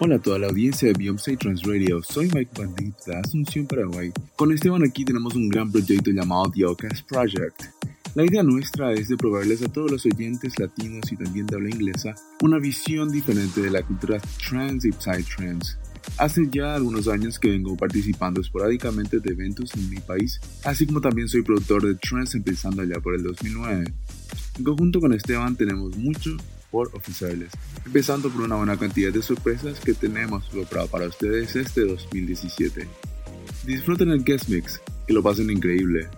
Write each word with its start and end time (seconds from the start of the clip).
Hola 0.00 0.16
a 0.16 0.18
toda 0.18 0.40
la 0.40 0.48
audiencia 0.48 0.88
de 0.88 0.94
Beyoncé 0.94 1.36
Trans 1.36 1.62
Radio, 1.62 2.02
soy 2.02 2.28
Mike 2.34 2.50
Bandit 2.58 2.96
de 3.06 3.14
Asunción, 3.14 3.64
Paraguay. 3.64 4.12
Con 4.34 4.50
Esteban 4.50 4.82
aquí 4.82 5.04
tenemos 5.04 5.36
un 5.36 5.48
gran 5.48 5.70
proyecto 5.70 6.10
llamado 6.10 6.50
The 6.50 6.64
Outcast 6.64 7.08
Project. 7.08 7.62
La 8.16 8.24
idea 8.24 8.42
nuestra 8.42 8.92
es 8.92 9.06
de 9.06 9.16
proveerles 9.16 9.62
a 9.62 9.72
todos 9.72 9.92
los 9.92 10.04
oyentes 10.04 10.58
latinos 10.58 11.12
y 11.12 11.16
también 11.16 11.46
de 11.46 11.54
habla 11.54 11.70
inglesa 11.70 12.12
una 12.42 12.58
visión 12.58 13.08
diferente 13.12 13.60
de 13.60 13.70
la 13.70 13.82
cultura 13.82 14.20
trans 14.48 14.84
y 14.84 14.90
psytrance. 14.90 15.76
Hace 16.18 16.48
ya 16.50 16.74
algunos 16.74 17.06
años 17.06 17.38
que 17.38 17.50
vengo 17.50 17.76
participando 17.76 18.40
esporádicamente 18.40 19.20
de 19.20 19.30
eventos 19.30 19.76
en 19.76 19.90
mi 19.90 19.98
país, 19.98 20.40
así 20.64 20.86
como 20.86 21.00
también 21.00 21.28
soy 21.28 21.42
productor 21.42 21.86
de 21.86 21.94
trance 21.94 22.36
empezando 22.36 22.82
allá 22.82 22.98
por 23.00 23.14
el 23.14 23.22
2009. 23.22 23.84
En 24.58 24.64
conjunto 24.64 24.98
con 24.98 25.12
Esteban 25.12 25.54
tenemos 25.54 25.96
mucho 25.96 26.36
por 26.74 26.90
ofrecerles, 26.92 27.52
empezando 27.86 28.28
por 28.28 28.42
una 28.42 28.56
buena 28.56 28.76
cantidad 28.76 29.12
de 29.12 29.22
sorpresas 29.22 29.78
que 29.78 29.94
tenemos 29.94 30.48
preparado 30.48 30.88
para 30.88 31.06
ustedes 31.06 31.54
este 31.54 31.82
2017. 31.82 32.88
Disfruten 33.64 34.10
el 34.10 34.24
guest 34.24 34.48
mix, 34.48 34.80
y 35.06 35.12
lo 35.12 35.22
pasen 35.22 35.50
increíble. 35.50 36.08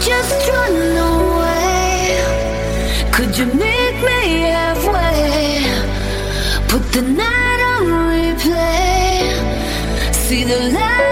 just 0.00 0.48
run 0.48 0.74
away? 1.12 2.20
Could 3.12 3.36
you 3.38 3.46
meet 3.46 3.96
me 4.08 4.20
halfway? 4.56 5.64
Put 6.68 6.84
the 6.92 7.02
night 7.02 7.60
on 7.72 7.82
replay. 8.10 9.32
See 10.12 10.44
the 10.44 10.58
light. 10.70 11.11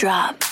Drop. 0.00 0.49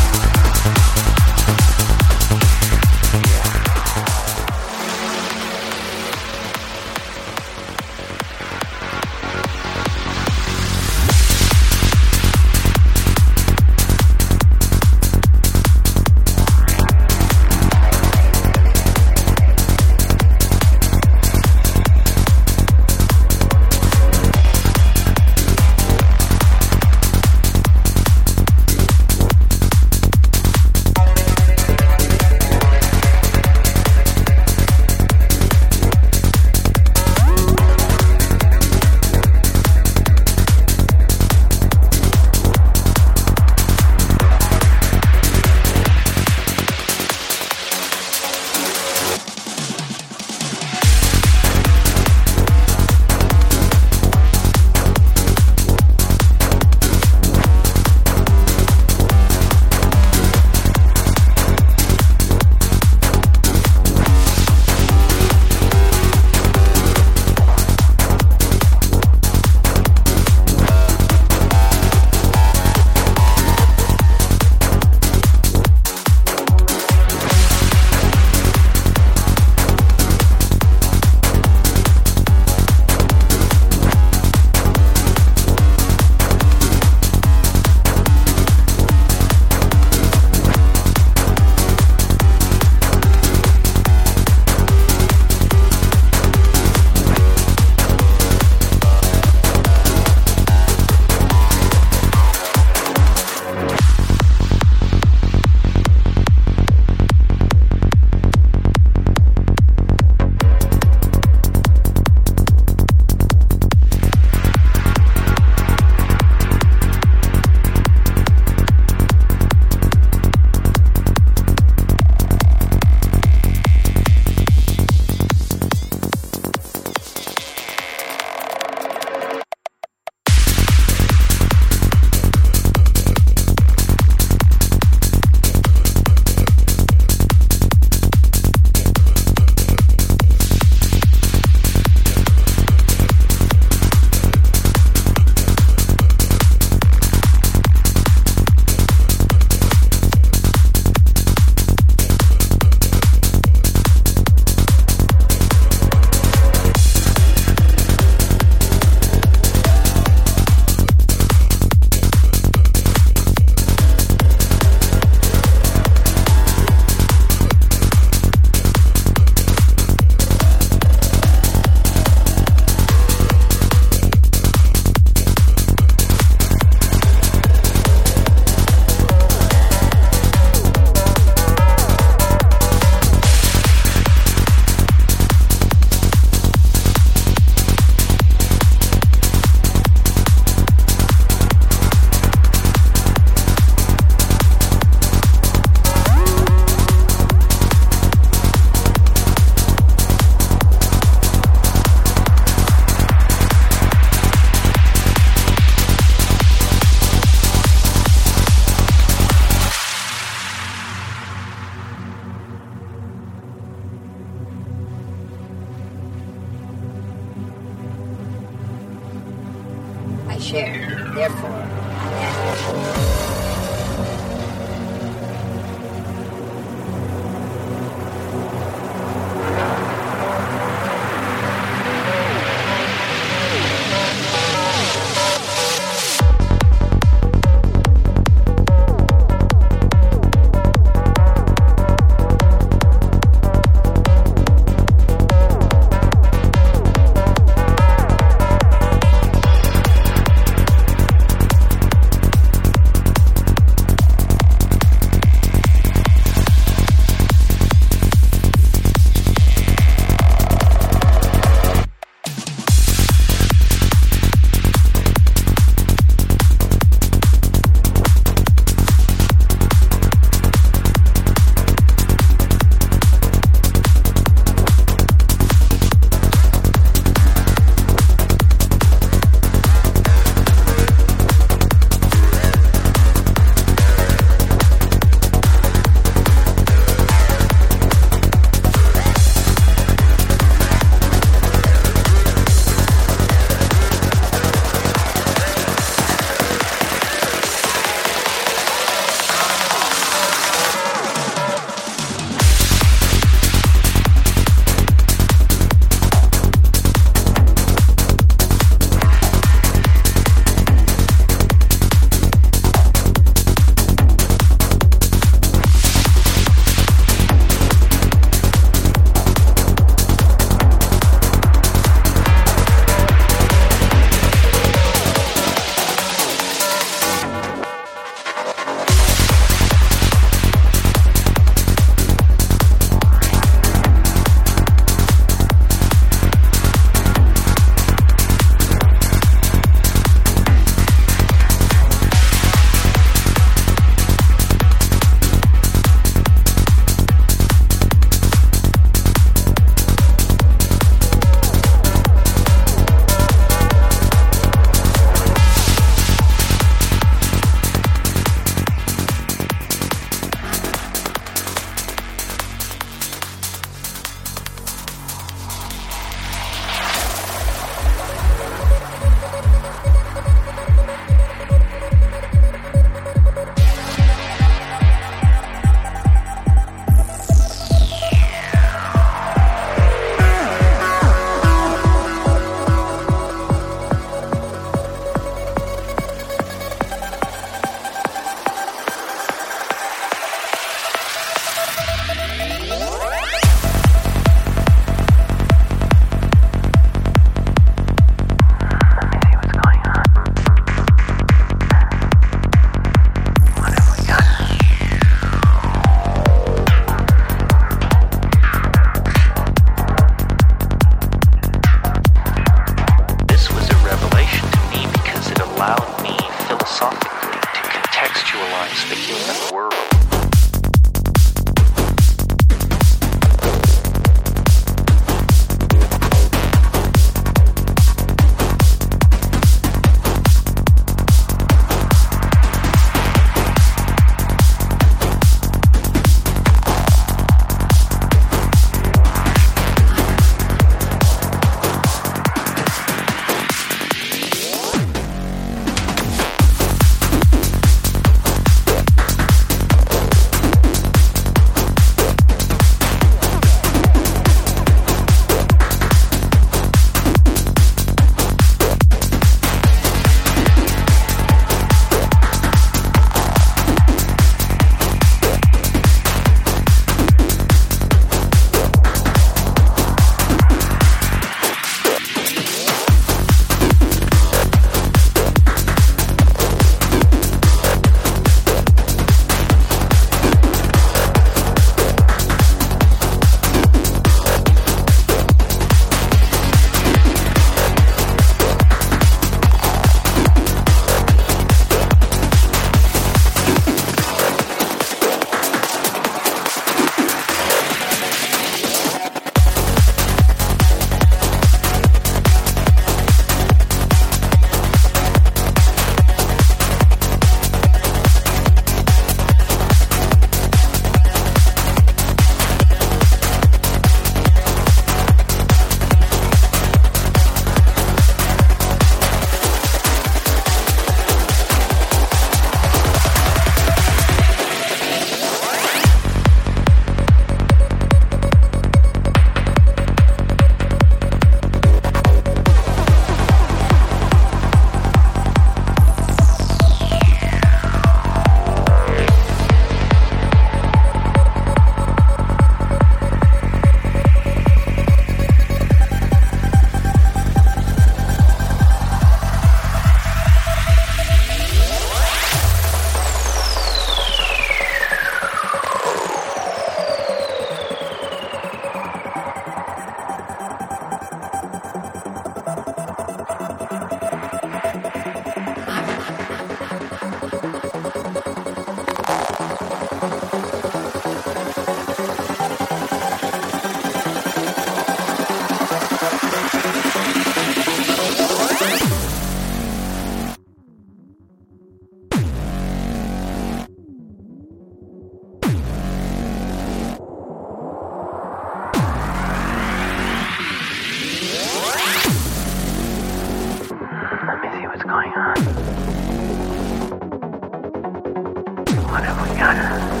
on. 599.41 600.00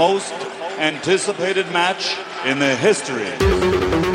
Most 0.00 0.32
anticipated 0.78 1.70
match 1.72 2.16
in 2.46 2.58
the 2.58 2.74
history 2.76 4.09